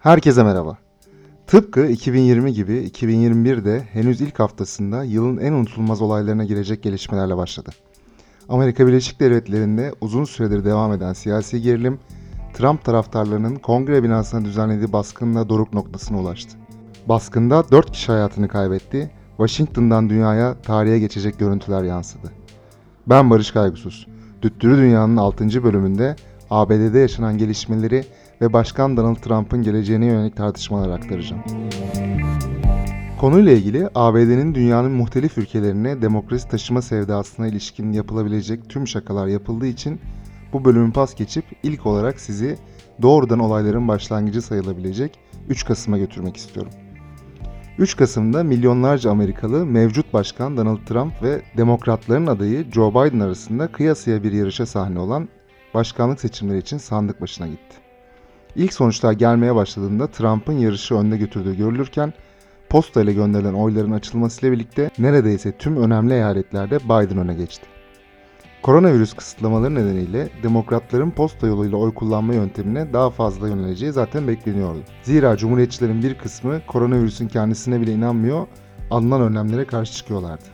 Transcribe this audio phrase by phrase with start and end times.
[0.00, 0.78] Herkese merhaba.
[1.46, 7.70] Tıpkı 2020 gibi 2021 de henüz ilk haftasında yılın en unutulmaz olaylarına girecek gelişmelerle başladı.
[8.48, 11.98] Amerika Birleşik Devletleri'nde uzun süredir devam eden siyasi gerilim,
[12.54, 16.56] Trump taraftarlarının kongre binasına düzenlediği baskınla doruk noktasına ulaştı.
[17.06, 22.32] Baskında 4 kişi hayatını kaybetti, Washington'dan dünyaya tarihe geçecek görüntüler yansıdı.
[23.06, 24.06] Ben Barış Kaygusuz.
[24.42, 25.64] Düttürü Dünya'nın 6.
[25.64, 26.16] bölümünde
[26.50, 28.04] ABD'de yaşanan gelişmeleri
[28.40, 31.42] ve Başkan Donald Trump'ın geleceğine yönelik tartışmalar aktaracağım.
[33.20, 40.00] Konuyla ilgili ABD'nin dünyanın muhtelif ülkelerine demokrasi taşıma sevdasına ilişkin yapılabilecek tüm şakalar yapıldığı için
[40.52, 42.58] bu bölümü pas geçip ilk olarak sizi
[43.02, 46.72] doğrudan olayların başlangıcı sayılabilecek 3 Kasım'a götürmek istiyorum.
[47.78, 54.22] 3 Kasım'da milyonlarca Amerikalı mevcut başkan Donald Trump ve demokratların adayı Joe Biden arasında kıyasıya
[54.22, 55.28] bir yarışa sahne olan
[55.74, 57.89] başkanlık seçimleri için sandık başına gitti.
[58.56, 62.12] İlk sonuçlar gelmeye başladığında Trump'ın yarışı önde götürdüğü görülürken
[62.68, 67.66] posta ile gönderilen oyların açılmasıyla birlikte neredeyse tüm önemli eyaletlerde Biden öne geçti.
[68.62, 74.78] Koronavirüs kısıtlamaları nedeniyle demokratların posta yoluyla oy kullanma yöntemine daha fazla yöneleceği zaten bekleniyordu.
[75.02, 78.46] Zira cumhuriyetçilerin bir kısmı koronavirüsün kendisine bile inanmıyor,
[78.90, 80.44] alınan önlemlere karşı çıkıyorlardı.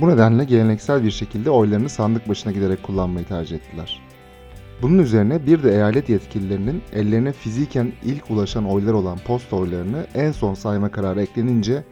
[0.00, 4.11] Bu nedenle geleneksel bir şekilde oylarını sandık başına giderek kullanmayı tercih ettiler.
[4.82, 10.32] Bunun üzerine bir de eyalet yetkililerinin ellerine fiziken ilk ulaşan oylar olan posta oylarını en
[10.32, 11.84] son sayma kararı eklenince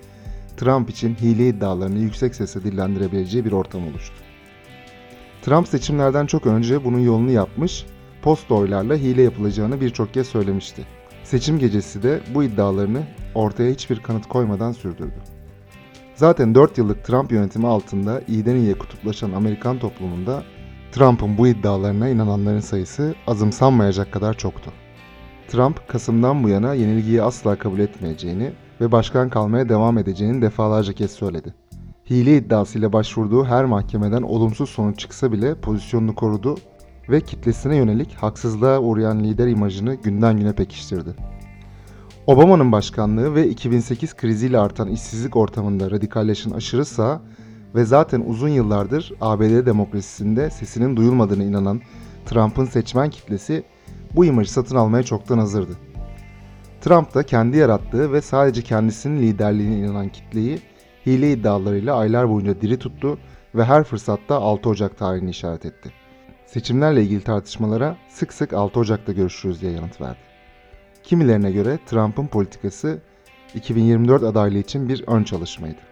[0.56, 4.14] Trump için hile iddialarını yüksek sesle dillendirebileceği bir ortam oluştu.
[5.42, 7.86] Trump seçimlerden çok önce bunun yolunu yapmış,
[8.22, 10.82] posta oylarla hile yapılacağını birçok kez söylemişti.
[11.24, 13.02] Seçim gecesi de bu iddialarını
[13.34, 15.22] ortaya hiçbir kanıt koymadan sürdürdü.
[16.14, 20.44] Zaten 4 yıllık Trump yönetimi altında iyiden iyiye kutuplaşan Amerikan toplumunda
[20.92, 24.72] Trump'ın bu iddialarına inananların sayısı azımsanmayacak kadar çoktu.
[25.48, 31.10] Trump, Kasım'dan bu yana yenilgiyi asla kabul etmeyeceğini ve başkan kalmaya devam edeceğini defalarca kez
[31.10, 31.54] söyledi.
[32.10, 36.56] Hile iddiasıyla başvurduğu her mahkemeden olumsuz sonuç çıksa bile pozisyonunu korudu
[37.08, 41.14] ve kitlesine yönelik haksızlığa uğrayan lider imajını günden güne pekiştirdi.
[42.26, 47.20] Obama'nın başkanlığı ve 2008 kriziyle artan işsizlik ortamında radikalleşen aşırı sağ
[47.74, 51.80] ve zaten uzun yıllardır ABD demokrasisinde sesinin duyulmadığına inanan
[52.26, 53.64] Trump'ın seçmen kitlesi
[54.16, 55.72] bu imajı satın almaya çoktan hazırdı.
[56.80, 60.60] Trump da kendi yarattığı ve sadece kendisinin liderliğine inanan kitleyi
[61.06, 63.18] hile iddialarıyla aylar boyunca diri tuttu
[63.54, 65.92] ve her fırsatta 6 Ocak tarihini işaret etti.
[66.46, 70.18] Seçimlerle ilgili tartışmalara sık sık 6 Ocak'ta görüşürüz diye yanıt verdi.
[71.02, 72.98] Kimilerine göre Trump'ın politikası
[73.54, 75.89] 2024 adaylığı için bir ön çalışmaydı.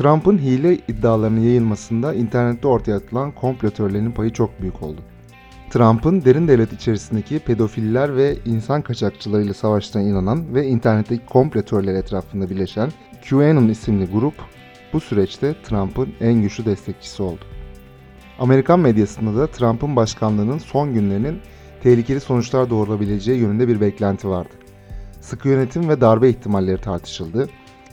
[0.00, 5.00] Trump'ın hile iddialarının yayılmasında internette ortaya atılan komplo teorilerinin payı çok büyük oldu.
[5.70, 12.50] Trump'ın derin devlet içerisindeki pedofiller ve insan kaçakçılarıyla savaştığına inanan ve internetteki komplo teorileri etrafında
[12.50, 12.90] birleşen
[13.28, 14.34] QAnon isimli grup
[14.92, 17.44] bu süreçte Trump'ın en güçlü destekçisi oldu.
[18.38, 21.38] Amerikan medyasında da Trump'ın başkanlığının son günlerinin
[21.82, 24.54] tehlikeli sonuçlar doğurabileceği yönünde bir beklenti vardı.
[25.20, 27.48] Sıkı yönetim ve darbe ihtimalleri tartışıldı.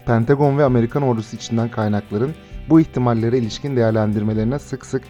[0.08, 2.36] Pentagon ve Amerikan ordusu içinden kaynakların
[2.70, 5.04] bu ihtimallere ilişkin değerlendirmelerine sık sık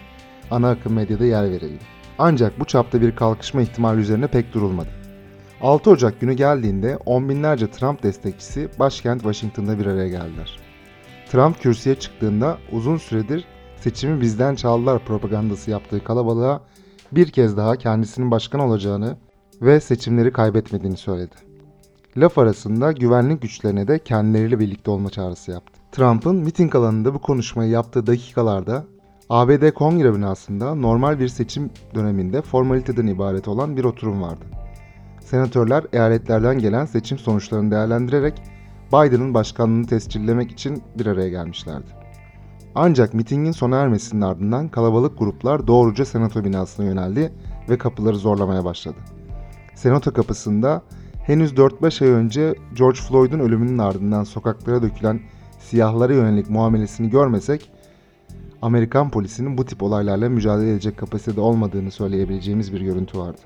[0.50, 1.84] ana akım medyada yer verildi.
[2.18, 4.88] Ancak bu çapta bir kalkışma ihtimali üzerine pek durulmadı.
[5.60, 10.58] 6 Ocak günü geldiğinde on binlerce Trump destekçisi başkent Washington'da bir araya geldiler.
[11.30, 13.44] Trump kürsüye çıktığında uzun süredir
[13.76, 16.60] seçimi bizden çaldılar propagandası yaptığı kalabalığa
[17.12, 19.16] bir kez daha kendisinin başkan olacağını
[19.62, 21.47] ve seçimleri kaybetmediğini söyledi.
[22.18, 25.80] Laf arasında güvenlik güçlerine de kendileriyle birlikte olma çağrısı yaptı.
[25.92, 28.84] Trump'ın miting alanında bu konuşmayı yaptığı dakikalarda
[29.28, 34.44] ABD Kongre binasında normal bir seçim döneminde formaliteden ibaret olan bir oturum vardı.
[35.20, 38.42] Senatörler eyaletlerden gelen seçim sonuçlarını değerlendirerek
[38.88, 41.90] Biden'ın başkanlığını tescillemek için bir araya gelmişlerdi.
[42.74, 47.32] Ancak mitingin sona ermesinin ardından kalabalık gruplar doğruca senato binasına yöneldi
[47.68, 48.98] ve kapıları zorlamaya başladı.
[49.74, 50.82] Senato kapısında
[51.28, 55.20] henüz 4-5 ay önce George Floyd'un ölümünün ardından sokaklara dökülen
[55.58, 57.70] siyahlara yönelik muamelesini görmesek,
[58.62, 63.40] Amerikan polisinin bu tip olaylarla mücadele edecek kapasitede olmadığını söyleyebileceğimiz bir görüntü vardı.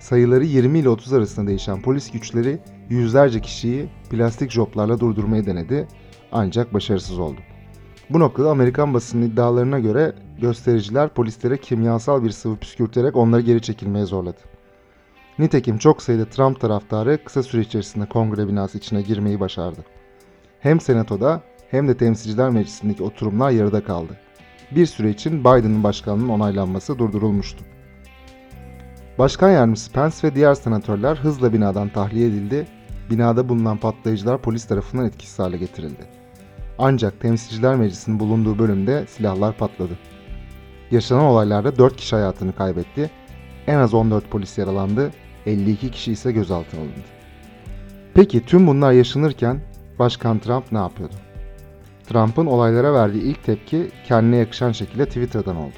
[0.00, 2.58] Sayıları 20 ile 30 arasında değişen polis güçleri
[2.88, 5.88] yüzlerce kişiyi plastik joplarla durdurmayı denedi
[6.32, 7.40] ancak başarısız oldu.
[8.10, 14.04] Bu noktada Amerikan basının iddialarına göre göstericiler polislere kimyasal bir sıvı püskürterek onları geri çekilmeye
[14.04, 14.57] zorladı.
[15.38, 19.84] Nitekim çok sayıda Trump taraftarı kısa süre içerisinde kongre binası içine girmeyi başardı.
[20.60, 24.12] Hem senatoda hem de temsilciler meclisindeki oturumlar yarıda kaldı.
[24.70, 27.64] Bir süre için Biden'ın başkanlığının onaylanması durdurulmuştu.
[29.18, 32.66] Başkan yardımcısı Pence ve diğer senatörler hızla binadan tahliye edildi.
[33.10, 36.06] Binada bulunan patlayıcılar polis tarafından etkisiz hale getirildi.
[36.78, 39.98] Ancak Temsilciler Meclisi'nin bulunduğu bölümde silahlar patladı.
[40.90, 43.10] Yaşanan olaylarda 4 kişi hayatını kaybetti.
[43.66, 45.10] En az 14 polis yaralandı,
[45.48, 47.04] 52 kişi ise gözaltına alındı.
[48.14, 49.60] Peki tüm bunlar yaşanırken
[49.98, 51.14] Başkan Trump ne yapıyordu?
[52.08, 55.74] Trump'ın olaylara verdiği ilk tepki kendine yakışan şekilde Twitter'dan oldu.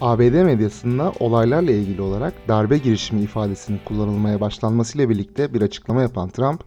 [0.00, 6.64] ABD medyasında olaylarla ilgili olarak darbe girişimi ifadesinin kullanılmaya başlanmasıyla birlikte bir açıklama yapan Trump,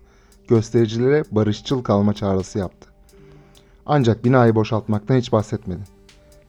[0.47, 2.89] göstericilere barışçıl kalma çağrısı yaptı.
[3.85, 5.81] Ancak binayı boşaltmaktan hiç bahsetmedi.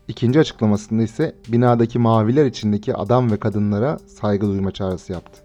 [0.09, 5.44] İkinci açıklamasında ise binadaki maviler içindeki adam ve kadınlara saygı duyma çağrısı yaptı.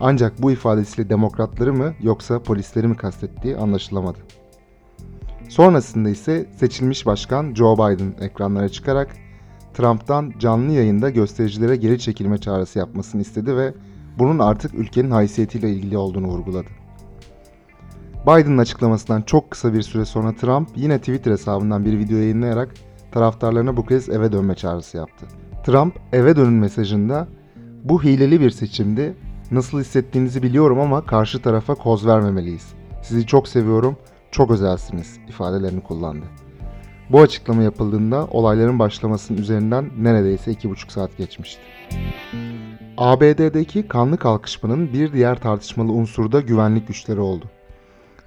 [0.00, 4.18] Ancak bu ifadesiyle demokratları mı yoksa polisleri mi kastettiği anlaşılamadı.
[5.48, 9.16] Sonrasında ise seçilmiş başkan Joe Biden ekranlara çıkarak
[9.74, 13.74] Trump'tan canlı yayında göstericilere geri çekilme çağrısı yapmasını istedi ve
[14.18, 16.68] bunun artık ülkenin haysiyetiyle ilgili olduğunu vurguladı.
[18.22, 22.74] Biden'ın açıklamasından çok kısa bir süre sonra Trump yine Twitter hesabından bir video yayınlayarak
[23.12, 25.26] taraftarlarına bu kez eve dönme çağrısı yaptı.
[25.66, 27.28] Trump eve dönün mesajında
[27.84, 29.16] bu hileli bir seçimdi.
[29.50, 32.74] Nasıl hissettiğinizi biliyorum ama karşı tarafa koz vermemeliyiz.
[33.02, 33.96] Sizi çok seviyorum,
[34.30, 36.26] çok özelsiniz ifadelerini kullandı.
[37.10, 41.60] Bu açıklama yapıldığında olayların başlamasının üzerinden neredeyse 2,5 saat geçmişti.
[42.96, 47.44] ABD'deki kanlı kalkışmanın bir diğer tartışmalı unsuru da güvenlik güçleri oldu.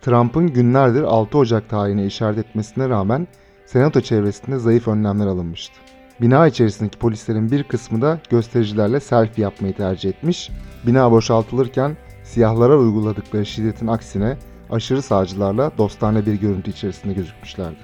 [0.01, 3.27] Trump'ın günlerdir 6 Ocak tarihine işaret etmesine rağmen
[3.65, 5.75] Senato çevresinde zayıf önlemler alınmıştı.
[6.21, 10.51] Bina içerisindeki polislerin bir kısmı da göstericilerle selfie yapmayı tercih etmiş,
[10.87, 14.37] bina boşaltılırken siyahlara uyguladıkları şiddetin aksine
[14.69, 17.79] aşırı sağcılarla dostane bir görüntü içerisinde gözükmüşlerdi.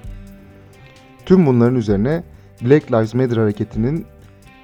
[1.26, 2.22] Tüm bunların üzerine
[2.62, 4.06] Black Lives Matter hareketinin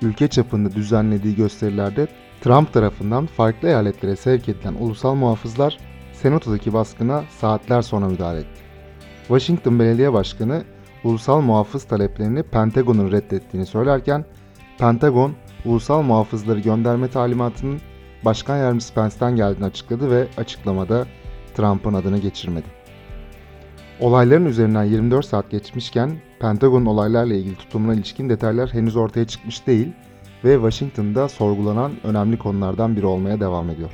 [0.03, 2.07] ülke çapında düzenlediği gösterilerde
[2.41, 5.79] Trump tarafından farklı eyaletlere sevk edilen ulusal muhafızlar
[6.13, 8.63] Senato'daki baskına saatler sonra müdahale etti.
[9.29, 10.65] Washington Belediye Başkanı
[11.05, 14.25] ulusal muhafız taleplerini Pentagon'un reddettiğini söylerken
[14.79, 15.33] Pentagon
[15.65, 17.81] ulusal muhafızları gönderme talimatının
[18.25, 21.07] Başkan Yardımcısı Pence'den geldiğini açıkladı ve açıklamada
[21.55, 22.67] Trump'ın adını geçirmedi.
[24.01, 26.11] Olayların üzerinden 24 saat geçmişken
[26.41, 29.93] Pentagon'un olaylarla ilgili tutumuna ilişkin detaylar henüz ortaya çıkmış değil
[30.45, 33.91] ve Washington'da sorgulanan önemli konulardan biri olmaya devam ediyor.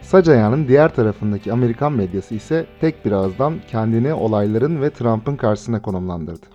[0.00, 0.28] Sac
[0.68, 6.46] diğer tarafındaki Amerikan medyası ise tek bir ağızdan kendini olayların ve Trump'ın karşısına konumlandırdı.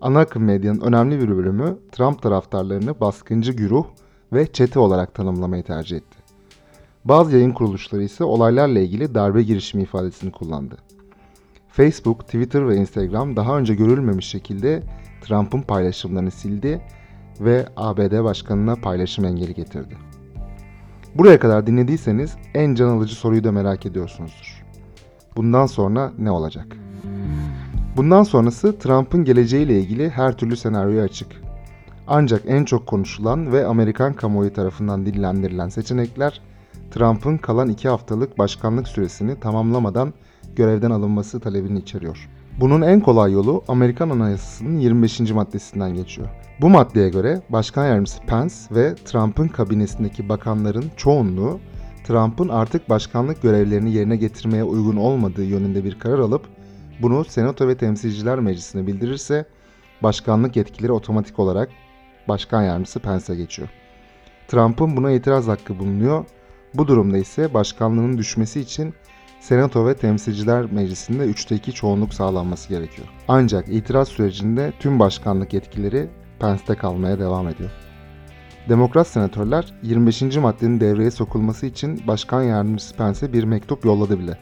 [0.00, 3.84] Ana akım medyanın önemli bir bölümü Trump taraftarlarını baskıncı güruh
[4.32, 6.18] ve çete olarak tanımlamayı tercih etti.
[7.04, 10.76] Bazı yayın kuruluşları ise olaylarla ilgili darbe girişimi ifadesini kullandı.
[11.68, 14.82] Facebook, Twitter ve Instagram daha önce görülmemiş şekilde
[15.20, 16.80] Trump'ın paylaşımlarını sildi
[17.40, 19.96] ve ABD başkanına paylaşım engeli getirdi.
[21.14, 24.64] Buraya kadar dinlediyseniz en can alıcı soruyu da merak ediyorsunuzdur.
[25.36, 26.76] Bundan sonra ne olacak?
[27.96, 31.43] Bundan sonrası Trump'ın geleceğiyle ilgili her türlü senaryoya açık.
[32.06, 36.40] Ancak en çok konuşulan ve Amerikan kamuoyu tarafından dillendirilen seçenekler
[36.90, 40.14] Trump'ın kalan iki haftalık başkanlık süresini tamamlamadan
[40.56, 42.28] görevden alınması talebini içeriyor.
[42.60, 45.20] Bunun en kolay yolu Amerikan Anayasası'nın 25.
[45.20, 46.28] maddesinden geçiyor.
[46.60, 51.60] Bu maddeye göre Başkan Yardımcısı Pence ve Trump'ın kabinesindeki bakanların çoğunluğu
[52.04, 56.42] Trump'ın artık başkanlık görevlerini yerine getirmeye uygun olmadığı yönünde bir karar alıp
[57.02, 59.44] bunu Senato ve Temsilciler Meclisi'ne bildirirse
[60.02, 61.68] başkanlık yetkileri otomatik olarak
[62.28, 63.68] Başkan Yardımcısı Pence'e geçiyor.
[64.48, 66.24] Trump'ın buna itiraz hakkı bulunuyor.
[66.74, 68.94] Bu durumda ise başkanlığının düşmesi için
[69.40, 73.08] Senato ve Temsilciler Meclisi'nde 3'te 2 çoğunluk sağlanması gerekiyor.
[73.28, 76.08] Ancak itiraz sürecinde tüm başkanlık yetkileri
[76.40, 77.70] Pence'de kalmaya devam ediyor.
[78.68, 80.22] Demokrat senatörler 25.
[80.22, 84.38] maddenin devreye sokulması için Başkan Yardımcısı Pence'e bir mektup yolladı bile.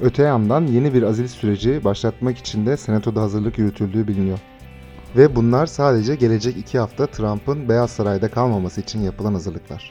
[0.00, 4.38] Öte yandan yeni bir azil süreci başlatmak için de Senato'da hazırlık yürütüldüğü biliniyor.
[5.16, 9.90] Ve bunlar sadece gelecek iki hafta Trump'ın Beyaz Saray'da kalmaması için yapılan hazırlıklar.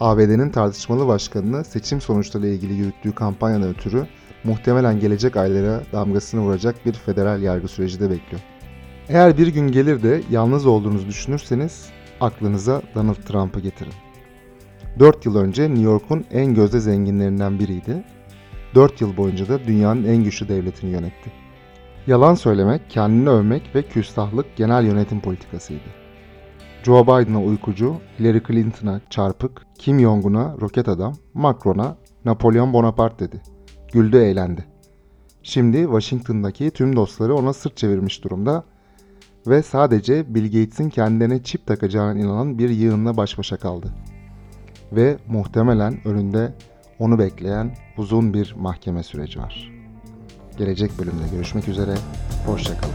[0.00, 4.06] ABD'nin tartışmalı başkanını seçim sonuçları ilgili yürüttüğü kampanyadan ötürü
[4.44, 8.42] muhtemelen gelecek aylara damgasını vuracak bir federal yargı süreci de bekliyor.
[9.08, 11.86] Eğer bir gün gelir de yalnız olduğunuzu düşünürseniz
[12.20, 13.92] aklınıza Donald Trump'ı getirin.
[14.98, 18.04] 4 yıl önce New York'un en gözde zenginlerinden biriydi.
[18.74, 21.45] 4 yıl boyunca da dünyanın en güçlü devletini yönetti.
[22.06, 25.84] Yalan söylemek, kendini övmek ve küstahlık genel yönetim politikasıydı.
[26.82, 33.42] Joe Biden'a uykucu, Hillary Clinton'a çarpık, Kim Jong-un'a roket adam, Macron'a Napolyon Bonaparte dedi.
[33.92, 34.64] Güldü eğlendi.
[35.42, 38.64] Şimdi Washington'daki tüm dostları ona sırt çevirmiş durumda
[39.46, 43.94] ve sadece Bill Gates'in kendilerine çip takacağına inanan bir yığınla baş başa kaldı.
[44.92, 46.54] Ve muhtemelen önünde
[46.98, 49.75] onu bekleyen uzun bir mahkeme süreci var.
[50.58, 51.94] Gelecek bölümde görüşmek üzere,
[52.46, 52.94] hoşçakalın.